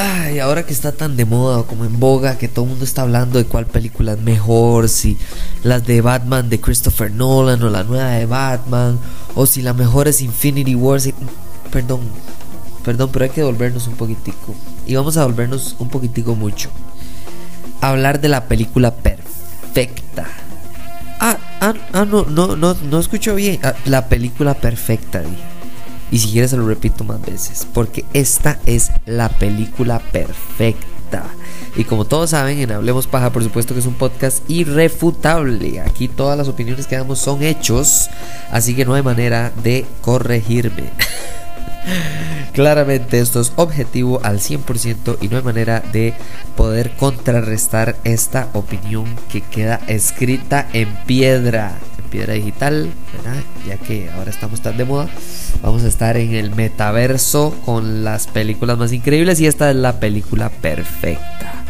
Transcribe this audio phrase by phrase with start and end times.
[0.00, 3.02] Ay, ahora que está tan de moda, como en boga, que todo el mundo está
[3.02, 5.18] hablando de cuál película es mejor, si
[5.64, 9.00] las de Batman de Christopher Nolan o la nueva de Batman,
[9.34, 11.10] o si la mejor es Infinity Wars.
[11.72, 12.02] Perdón,
[12.84, 14.54] perdón, pero hay que volvernos un poquitico.
[14.86, 16.70] Y vamos a volvernos un poquitico mucho.
[17.80, 20.28] Hablar de la película perfecta.
[21.18, 23.58] Ah, ah, ah no, no, no, no escucho bien.
[23.64, 25.57] Ah, la película perfecta, dije.
[26.10, 31.24] Y si quieres se lo repito más veces, porque esta es la película perfecta.
[31.76, 35.80] Y como todos saben, en Hablemos Paja, por supuesto que es un podcast irrefutable.
[35.80, 38.10] Aquí todas las opiniones que damos son hechos,
[38.50, 40.84] así que no hay manera de corregirme.
[42.52, 46.14] Claramente esto es objetivo al 100% y no hay manera de
[46.56, 52.90] poder contrarrestar esta opinión que queda escrita en piedra piedra digital,
[53.66, 55.08] ya que ahora estamos tan de moda.
[55.62, 60.00] Vamos a estar en el metaverso con las películas más increíbles y esta es la
[60.00, 61.64] película perfecta.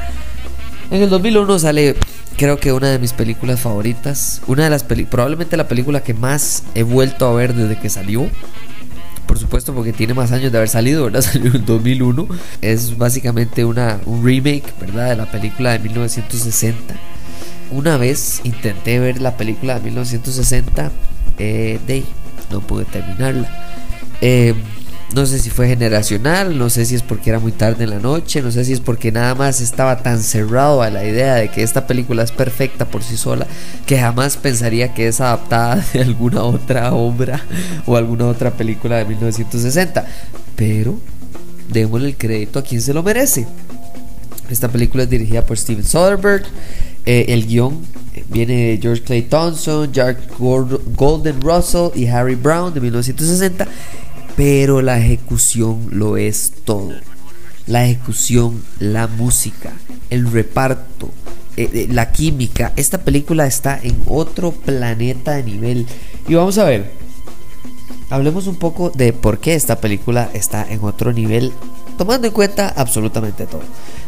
[0.91, 1.97] En el 2001 sale
[2.37, 6.63] creo que una de mis películas favoritas, una de las probablemente la película que más
[6.75, 8.29] he vuelto a ver desde que salió.
[9.27, 11.21] Por supuesto, porque tiene más años de haber salido, ¿verdad?
[11.33, 12.27] Salió en 2001.
[12.63, 15.11] Es básicamente una, un remake, ¿verdad?
[15.11, 16.95] De la película de 1960
[17.71, 20.91] una vez intenté ver la película de 1960,
[21.39, 22.05] eh,
[22.51, 23.49] no pude terminarla.
[24.21, 24.55] Eh,
[25.15, 27.99] no sé si fue generacional, no sé si es porque era muy tarde en la
[27.99, 31.49] noche, no sé si es porque nada más estaba tan cerrado a la idea de
[31.49, 33.47] que esta película es perfecta por sí sola
[33.87, 37.41] que jamás pensaría que es adaptada de alguna otra obra
[37.87, 40.07] o alguna otra película de 1960.
[40.57, 40.99] Pero
[41.71, 43.47] démosle el crédito a quien se lo merece.
[44.51, 46.45] Esta película es dirigida por Steven Soderbergh.
[47.11, 52.75] Eh, el guion eh, viene de George Clay Thompson, Jack Golden Russell y Harry Brown
[52.75, 53.67] de 1960,
[54.37, 56.93] pero la ejecución lo es todo.
[57.67, 59.73] La ejecución, la música,
[60.11, 61.09] el reparto,
[61.57, 62.75] eh, la química.
[62.77, 65.87] Esta película está en otro planeta de nivel.
[66.29, 66.93] Y vamos a ver,
[68.11, 71.55] hablemos un poco de por qué esta película está en otro nivel,
[71.97, 73.63] tomando en cuenta absolutamente todo.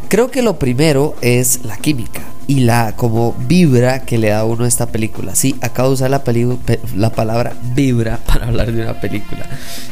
[0.08, 4.64] Creo que lo primero es la química y la como vibra que le da uno
[4.64, 5.36] a esta película.
[5.36, 6.20] Sí, acabo de usar la,
[6.96, 9.46] la palabra vibra para hablar de una película.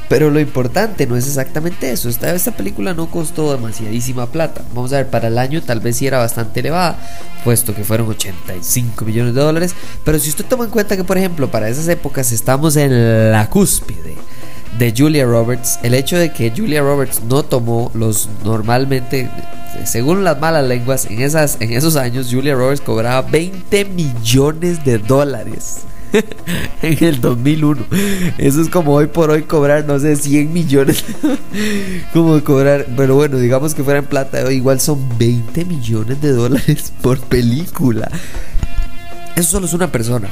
[0.08, 2.08] Pero lo importante no es exactamente eso.
[2.08, 4.62] Esta, esta película no costó demasiadísima plata.
[4.74, 6.98] Vamos a ver, para el año tal vez sí era bastante elevada,
[7.44, 9.76] puesto que fueron 85 millones de dólares.
[10.02, 13.48] Pero si usted toma en cuenta que, por ejemplo, para esas épocas estamos en la
[13.48, 14.16] cúspide
[14.80, 19.30] de Julia Roberts, el hecho de que Julia Roberts no tomó los normalmente,
[19.84, 24.98] según las malas lenguas, en, esas, en esos años Julia Roberts cobraba 20 millones de
[24.98, 25.80] dólares.
[26.82, 27.84] en el 2001.
[28.38, 31.04] Eso es como hoy por hoy cobrar, no sé, 100 millones.
[32.12, 36.92] como cobrar, pero bueno, digamos que fuera en plata, igual son 20 millones de dólares
[37.02, 38.10] por película.
[39.36, 40.28] Eso solo es una persona.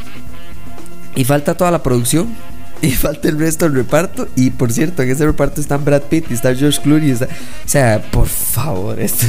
[1.14, 2.28] Y falta toda la producción
[2.82, 4.28] y falta el resto del reparto.
[4.36, 7.12] Y por cierto, en ese reparto están Brad Pitt y está George Clooney.
[7.12, 7.18] o
[7.64, 9.26] sea, por favor, esto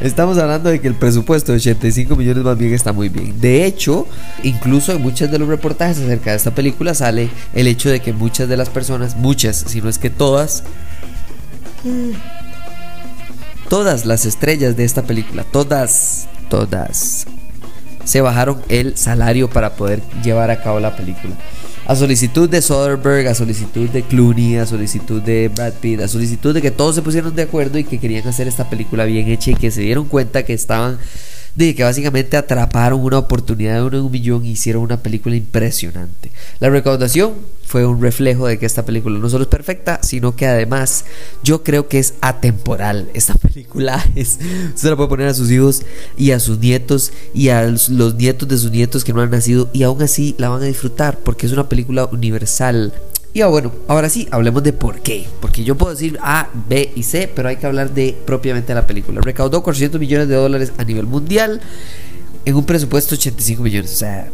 [0.00, 3.40] estamos hablando de que el presupuesto de 85 millones más bien está muy bien.
[3.40, 4.06] De hecho,
[4.42, 8.12] incluso en muchos de los reportajes acerca de esta película sale el hecho de que
[8.12, 10.64] muchas de las personas, muchas, si no es que todas,
[13.68, 17.26] todas las estrellas de esta película, todas, todas,
[18.04, 21.36] se bajaron el salario para poder llevar a cabo la película
[21.86, 26.54] a solicitud de Soderbergh, a solicitud de Clooney, a solicitud de Brad Pitt, a solicitud
[26.54, 29.50] de que todos se pusieron de acuerdo y que querían hacer esta película bien hecha
[29.50, 30.98] y que se dieron cuenta que estaban
[31.54, 35.36] de que básicamente atraparon una oportunidad de uno en un millón y hicieron una película
[35.36, 36.30] impresionante.
[36.60, 37.32] La recaudación
[37.70, 41.04] fue un reflejo de que esta película no solo es perfecta, sino que además
[41.44, 43.08] yo creo que es atemporal.
[43.14, 44.38] Esta película es,
[44.74, 45.82] se la puede poner a sus hijos
[46.16, 49.70] y a sus nietos y a los nietos de sus nietos que no han nacido
[49.72, 52.92] y aún así la van a disfrutar porque es una película universal.
[53.32, 55.26] Y bueno, ahora sí, hablemos de por qué.
[55.40, 58.86] Porque yo puedo decir A, B y C, pero hay que hablar de propiamente la
[58.86, 59.20] película.
[59.20, 61.60] Recaudó 400 millones de dólares a nivel mundial
[62.44, 63.92] en un presupuesto de 85 millones.
[63.92, 64.30] O sea,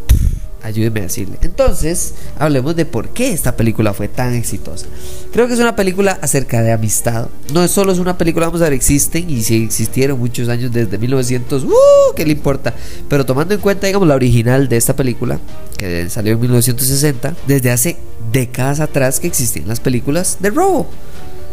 [0.67, 1.39] ayúdeme a decirle.
[1.43, 4.87] Entonces, hablemos de por qué esta película fue tan exitosa.
[5.33, 7.29] Creo que es una película acerca de amistad.
[7.53, 10.73] No es solo es una película, vamos a ver, existen y si existieron muchos años
[10.73, 11.71] desde 1900, ¡uh!
[12.17, 12.75] ¿Qué le importa?
[13.09, 15.39] Pero tomando en cuenta, digamos, la original de esta película,
[15.79, 17.97] que salió en 1960, desde hace
[18.33, 20.89] décadas atrás que existían las películas de robo,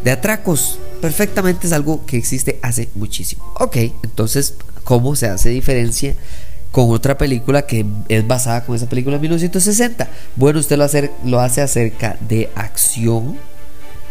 [0.03, 0.79] de atracos.
[1.01, 3.53] Perfectamente es algo que existe hace muchísimo.
[3.59, 6.15] Ok, entonces, ¿cómo se hace diferencia?
[6.73, 10.09] Con otra película que es basada con esa película de 1960.
[10.35, 13.37] Bueno, usted lo hace, lo hace acerca de acción,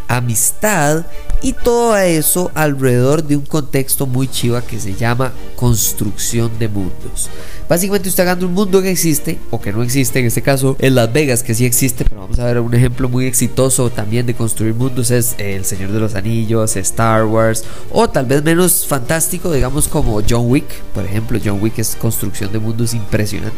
[0.07, 1.05] amistad
[1.43, 7.31] y todo eso alrededor de un contexto muy chiva que se llama construcción de mundos.
[7.73, 10.95] Básicamente usted agarra un mundo que existe o que no existe, en este caso en
[10.95, 14.35] Las Vegas que sí existe, pero vamos a ver un ejemplo muy exitoso también de
[14.35, 19.51] construir mundos es El Señor de los Anillos, Star Wars o tal vez menos fantástico,
[19.51, 23.57] digamos como John Wick, por ejemplo, John Wick es construcción de mundos impresionante.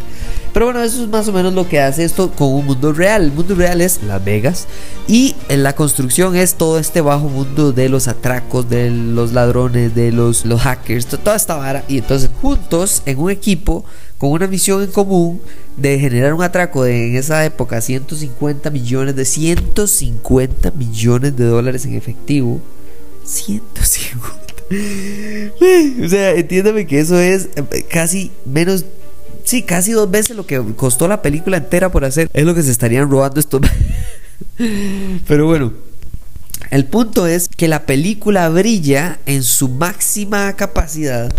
[0.52, 3.24] Pero bueno, eso es más o menos lo que hace esto con un mundo real.
[3.24, 4.68] El mundo real es Las Vegas
[5.08, 9.96] y en la construcción es todo este bajo mundo de los atracos, de los ladrones,
[9.96, 11.84] de los, los hackers, toda esta vara.
[11.88, 13.84] Y entonces juntos en un equipo
[14.18, 15.40] con una misión en común
[15.76, 21.84] de generar un atraco de en esa época 150 millones de 150 millones de dólares
[21.84, 22.60] en efectivo.
[23.24, 24.44] 150.
[26.04, 28.84] o sea, entiéndame que eso es eh, casi menos
[29.44, 32.28] sí, casi dos veces lo que costó la película entera por hacer.
[32.32, 33.60] Es lo que se estarían robando estos.
[35.28, 35.72] Pero bueno,
[36.70, 41.32] el punto es que la película brilla en su máxima capacidad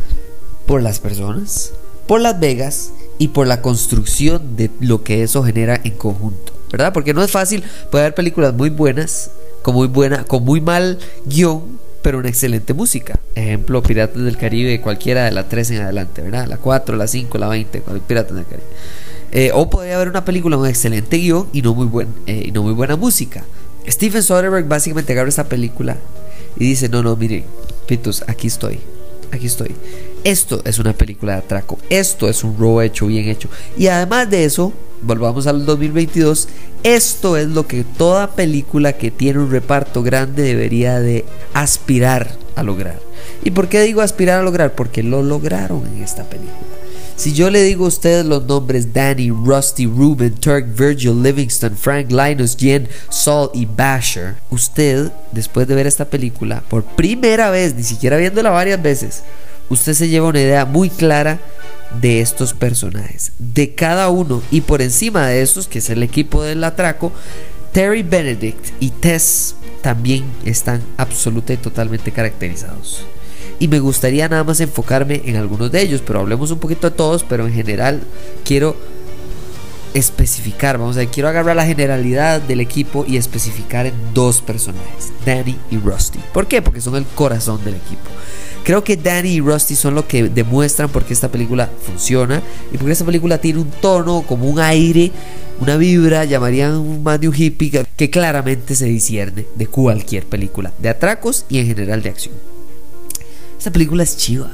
[0.66, 1.72] por las personas,
[2.08, 6.94] por Las Vegas y por la construcción de lo que eso genera en conjunto, ¿verdad?
[6.94, 9.32] Porque no es fácil, puede haber películas muy buenas,
[9.62, 13.20] con muy buena, con muy mal guion, pero una excelente música.
[13.34, 16.46] Ejemplo, Piratas del Caribe, cualquiera de la 3 en adelante, ¿verdad?
[16.48, 18.68] La 4, la 5, la 20, Piratas del Caribe.
[19.32, 22.52] Eh, o podría haber una película con excelente guion y no muy, buen, eh, y
[22.52, 23.44] no muy buena música.
[23.88, 25.98] Steven Soderbergh básicamente agarra esta película
[26.58, 27.44] y dice, no, no, miren,
[27.88, 28.80] Pitos, aquí estoy,
[29.32, 29.76] aquí estoy.
[30.26, 33.48] Esto es una película de atraco, esto es un robo hecho, bien hecho.
[33.78, 34.74] Y además de eso,
[35.04, 36.48] volvamos al 2022,
[36.82, 42.64] esto es lo que toda película que tiene un reparto grande debería de aspirar a
[42.64, 43.00] lograr.
[43.44, 44.74] ¿Y por qué digo aspirar a lograr?
[44.74, 46.58] Porque lo lograron en esta película.
[47.16, 52.12] Si yo le digo a ustedes los nombres Danny, Rusty, Ruben, Turk, Virgil, Livingston, Frank,
[52.12, 57.84] Linus, Jen, Saul y Basher, usted, después de ver esta película, por primera vez, ni
[57.84, 59.22] siquiera viéndola varias veces,
[59.70, 61.40] usted se lleva una idea muy clara
[62.02, 66.44] de estos personajes, de cada uno y por encima de estos, que es el equipo
[66.44, 67.12] del atraco,
[67.72, 73.06] Terry Benedict y Tess también están absoluta y totalmente caracterizados.
[73.60, 76.96] Y me gustaría nada más enfocarme en algunos de ellos, pero hablemos un poquito de
[76.96, 78.02] todos, pero en general
[78.44, 78.76] quiero
[79.94, 85.14] especificar, vamos a ver, quiero agarrar la generalidad del equipo y especificar en dos personajes,
[85.26, 86.20] Danny y Rusty.
[86.34, 86.62] ¿Por qué?
[86.62, 88.10] Porque son el corazón del equipo.
[88.66, 92.42] Creo que Danny y Rusty son lo que demuestran por qué esta película funciona
[92.74, 95.12] y porque esta película tiene un tono, como un aire,
[95.60, 100.90] una vibra, llamarían más de un hippie, que claramente se discierne de cualquier película, de
[100.90, 102.34] atracos y en general de acción.
[103.56, 104.50] Esta película es chiva.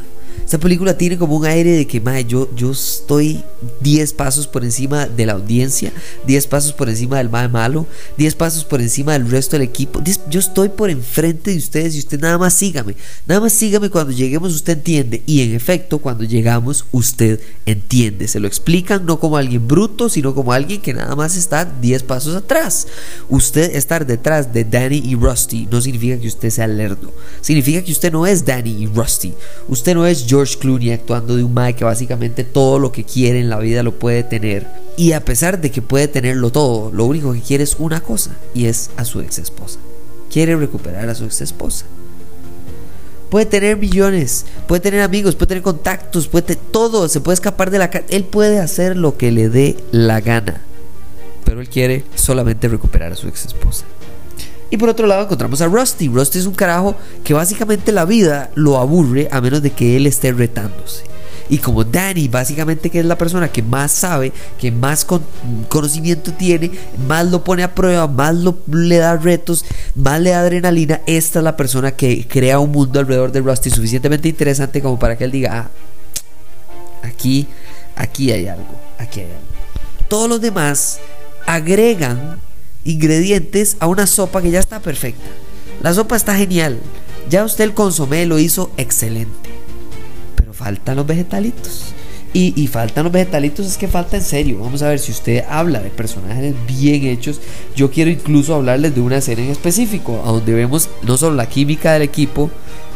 [0.51, 3.42] Esta película tiene como un aire de que, mae, yo, yo estoy
[3.80, 5.94] 10 pasos por encima de la audiencia,
[6.27, 7.88] 10 pasos por encima del mae malo,
[8.18, 10.03] 10 pasos por encima del resto del equipo.
[10.30, 12.98] yo estoy por enfrente de ustedes y usted nada más sígame.
[13.25, 15.24] Nada más sígame cuando lleguemos, usted entiende.
[15.25, 18.27] Y en efecto, cuando llegamos, usted entiende.
[18.27, 22.03] Se lo explican no como alguien bruto, sino como alguien que nada más está 10
[22.03, 22.88] pasos atrás.
[23.29, 27.13] Usted estar detrás de Danny y Rusty no significa que usted sea lerdo.
[27.39, 29.34] Significa que usted no es Danny y Rusty.
[29.70, 33.39] Usted no es George Clooney actuando de un Mike que básicamente todo lo que quiere
[33.39, 34.67] en la vida lo puede tener.
[34.98, 38.31] Y a pesar de que puede tenerlo todo, lo único que quiere es una cosa
[38.53, 39.79] y es a su ex esposa.
[40.31, 41.86] Quiere recuperar a su ex esposa.
[43.29, 47.79] Puede tener millones, puede tener amigos, puede tener contactos, puede todo, se puede escapar de
[47.79, 48.05] la casa.
[48.10, 50.62] Él puede hacer lo que le dé la gana.
[51.45, 53.86] Pero él quiere solamente recuperar a su ex esposa.
[54.71, 56.07] Y por otro lado encontramos a Rusty.
[56.07, 60.07] Rusty es un carajo que básicamente la vida lo aburre a menos de que él
[60.07, 61.03] esté retándose.
[61.49, 65.05] Y como Danny, básicamente que es la persona que más sabe, que más
[65.67, 66.71] conocimiento tiene,
[67.09, 71.39] más lo pone a prueba, más lo, le da retos, más le da adrenalina, esta
[71.39, 75.25] es la persona que crea un mundo alrededor de Rusty suficientemente interesante como para que
[75.25, 75.69] él diga, ah,
[77.03, 77.45] aquí,
[77.97, 80.07] aquí hay algo, aquí hay algo.
[80.07, 80.99] Todos los demás
[81.45, 82.39] agregan
[82.83, 85.29] ingredientes a una sopa que ya está perfecta.
[85.81, 86.79] La sopa está genial.
[87.29, 89.50] Ya usted el consomé lo hizo excelente.
[90.35, 91.93] Pero faltan los vegetalitos.
[92.33, 94.59] Y, y, faltan los vegetalitos, es que falta en serio.
[94.59, 97.41] Vamos a ver si usted habla de personajes bien hechos.
[97.75, 101.91] Yo quiero incluso hablarles de una escena en específico, donde vemos no solo la química
[101.91, 102.50] del equipo,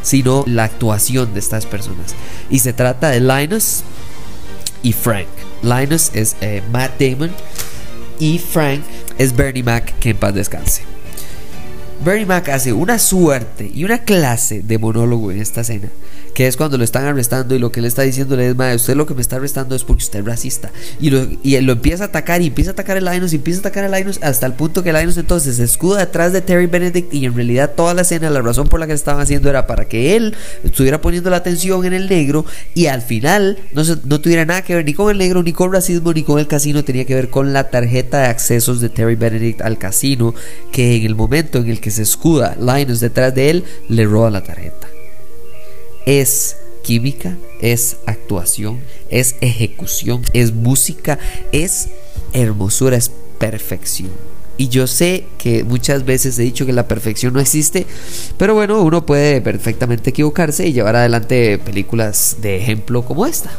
[0.04, 2.16] sino la actuación de estas personas.
[2.50, 3.82] Y se trata de Linus
[4.84, 5.28] y Frank.
[5.64, 7.32] Linus es eh, Matt Damon
[8.20, 8.82] y Frank
[9.18, 10.84] es Bernie Mac, que en paz descanse.
[12.04, 15.90] Bernie Mac hace una suerte y una clase de monólogo en esta escena
[16.36, 18.96] que es cuando lo están arrestando y lo que le está diciendo es, madre, usted
[18.98, 20.70] lo que me está arrestando es porque usted es racista.
[21.00, 23.60] Y lo, y lo empieza a atacar y empieza a atacar a Linus y empieza
[23.60, 26.66] a atacar a Linus hasta el punto que Linus entonces se escuda detrás de Terry
[26.68, 29.66] Benedict y en realidad toda la escena, la razón por la que estaban haciendo era
[29.66, 34.20] para que él estuviera poniendo la atención en el negro y al final no, no
[34.20, 36.84] tuviera nada que ver ni con el negro, ni con racismo, ni con el casino,
[36.84, 40.36] tenía que ver con la tarjeta de accesos de Terry Benedict al casino
[40.74, 44.30] que en el momento en el que se escuda Linus detrás de él, le roba
[44.30, 44.95] la tarjeta
[46.06, 51.18] es química, es actuación, es ejecución, es música,
[51.52, 51.90] es
[52.34, 54.12] hermosura, es perfección.
[54.58, 57.86] Y yo sé que muchas veces he dicho que la perfección no existe,
[58.38, 63.52] pero bueno, uno puede perfectamente equivocarse y llevar adelante películas de ejemplo como esta.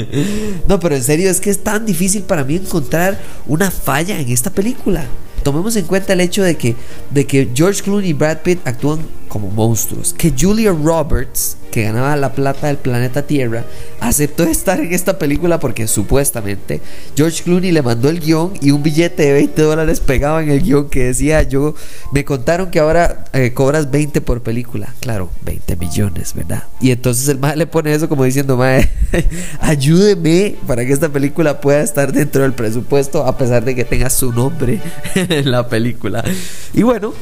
[0.68, 4.30] no, pero en serio es que es tan difícil para mí encontrar una falla en
[4.30, 5.04] esta película.
[5.42, 6.74] Tomemos en cuenta el hecho de que,
[7.10, 10.14] de que George Clooney y Brad Pitt actúan como monstruos.
[10.14, 13.64] Que Julia Roberts, que ganaba la plata del planeta Tierra,
[14.00, 16.80] aceptó estar en esta película porque supuestamente
[17.16, 20.62] George Clooney le mandó el guion y un billete de 20 dólares pegaba en el
[20.62, 21.74] guion que decía yo,
[22.12, 24.94] me contaron que ahora eh, cobras 20 por película.
[25.00, 26.64] Claro, 20 millones, ¿verdad?
[26.80, 28.90] Y entonces el mae le pone eso como diciendo, mae,
[29.60, 34.10] ayúdeme para que esta película pueda estar dentro del presupuesto a pesar de que tenga
[34.10, 34.80] su nombre
[35.14, 36.24] en la película.
[36.72, 37.12] Y bueno,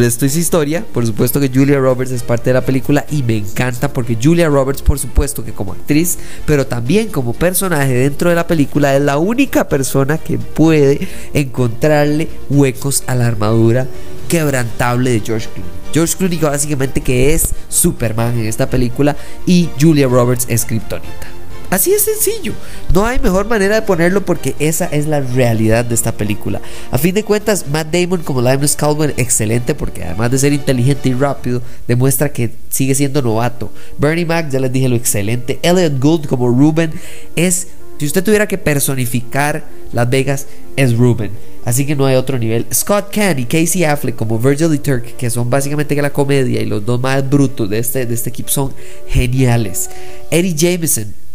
[0.00, 3.36] esto es historia, por supuesto que Julia Roberts es parte de la película y me
[3.36, 8.36] encanta porque Julia Roberts, por supuesto que como actriz, pero también como personaje dentro de
[8.36, 13.86] la película, es la única persona que puede encontrarle huecos a la armadura
[14.28, 15.72] quebrantable de George Clooney.
[15.92, 19.16] George Clooney básicamente que es Superman en esta película
[19.46, 21.36] y Julia Roberts es Kryptonita.
[21.70, 22.52] Así es sencillo.
[22.94, 26.60] No hay mejor manera de ponerlo porque esa es la realidad de esta película.
[26.92, 31.08] A fin de cuentas, Matt Damon como Linus Caldwell, excelente porque además de ser inteligente
[31.08, 33.72] y rápido, demuestra que sigue siendo novato.
[33.98, 35.58] Bernie Mac, ya les dije lo excelente.
[35.62, 36.92] Elliot Gould como Ruben
[37.34, 37.68] es,
[37.98, 40.46] si usted tuviera que personificar Las Vegas,
[40.76, 41.32] es Ruben.
[41.64, 42.64] Así que no hay otro nivel.
[42.72, 46.66] Scott Caan y Casey Affleck como Virgil y Turk, que son básicamente la comedia y
[46.66, 48.72] los dos más brutos de este, de este equipo, son
[49.08, 49.90] geniales.
[50.30, 51.25] Eddie Jameson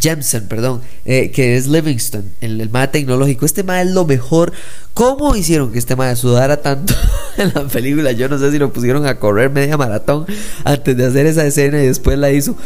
[0.00, 3.44] Jameson, perdón, eh, que es Livingston, el, el tecnológico.
[3.44, 4.52] Este MAE es lo mejor.
[4.94, 6.94] ¿Cómo hicieron que este MAE sudara tanto
[7.36, 8.10] en la película?
[8.12, 10.24] Yo no sé si lo pusieron a correr media maratón
[10.64, 12.56] antes de hacer esa escena y después la hizo.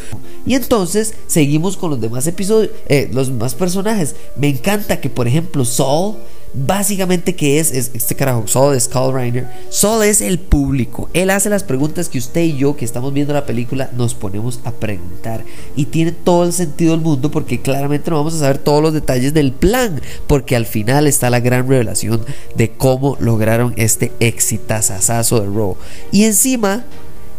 [0.47, 4.15] Y entonces seguimos con los demás episodios, eh, los demás personajes.
[4.37, 6.17] Me encanta que, por ejemplo, Saul
[6.57, 7.73] Básicamente, ¿qué es?
[7.73, 8.47] este carajo?
[8.47, 9.49] Saul es Carl Reiner.
[9.71, 11.11] Saul es el público.
[11.13, 14.61] Él hace las preguntas que usted y yo, que estamos viendo la película, nos ponemos
[14.65, 15.45] a preguntar.
[15.75, 18.93] Y tiene todo el sentido del mundo porque claramente no vamos a saber todos los
[18.93, 20.01] detalles del plan.
[20.29, 25.77] Porque al final está la gran revelación de cómo lograron este exitazazazo de Raw.
[26.13, 26.85] Y encima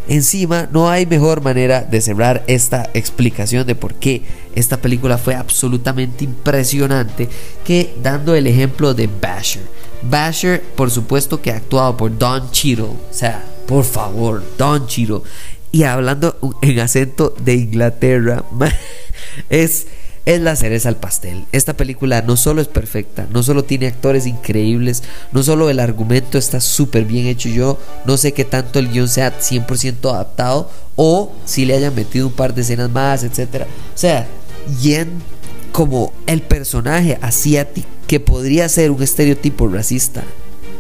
[0.08, 4.22] Encima, no hay mejor manera de cerrar esta explicación de por qué
[4.54, 7.28] esta película fue absolutamente impresionante
[7.64, 9.64] que dando el ejemplo de Basher.
[10.04, 12.86] Basher, por supuesto que actuado por Don Cheadle.
[12.86, 15.22] O sea, por favor, Don Cheadle.
[15.72, 18.44] Y hablando en acento de Inglaterra,
[19.50, 19.88] es
[20.26, 21.46] es la cereza al pastel.
[21.52, 26.38] Esta película no solo es perfecta, no solo tiene actores increíbles, no solo el argumento
[26.38, 27.50] está súper bien hecho.
[27.50, 32.28] Yo no sé qué tanto el guion sea 100% adaptado o si le hayan metido
[32.28, 33.64] un par de escenas más, etc.
[33.64, 34.28] O sea,
[34.82, 35.10] Yen
[35.72, 40.24] como el personaje asiático que podría ser un estereotipo racista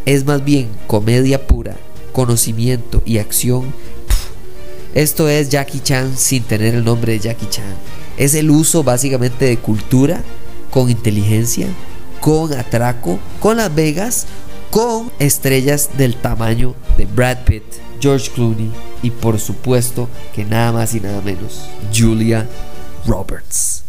[0.05, 1.75] es más bien comedia pura,
[2.13, 3.73] conocimiento y acción.
[4.93, 7.75] Esto es Jackie Chan sin tener el nombre de Jackie Chan
[8.17, 10.23] es el uso básicamente de cultura
[10.71, 11.67] con inteligencia,
[12.19, 14.27] con atraco, con Las Vegas,
[14.71, 17.63] con estrellas del tamaño de Brad Pitt,
[17.99, 21.61] George Clooney y por supuesto que nada más y nada menos
[21.95, 22.47] Julia
[23.05, 23.83] Roberts.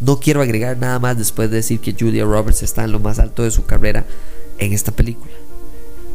[0.00, 3.18] No quiero agregar nada más después de decir que Julia Roberts está en lo más
[3.20, 4.04] alto de su carrera
[4.58, 5.32] en esta película.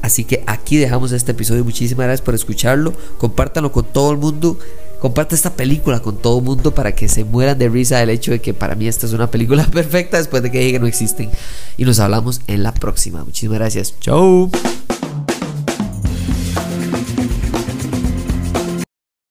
[0.02, 1.64] Así que aquí dejamos este episodio.
[1.64, 2.94] Muchísimas gracias por escucharlo.
[3.18, 4.60] Compártanlo con todo el mundo.
[5.00, 8.32] Comparte esta película con todo el mundo para que se mueran de risa del hecho
[8.32, 11.30] de que para mí esta es una película perfecta después de que dije no existen.
[11.78, 13.24] Y nos hablamos en la próxima.
[13.24, 13.94] Muchísimas gracias.
[14.00, 14.50] Chau.